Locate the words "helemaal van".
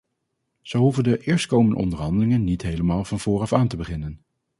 2.61-3.19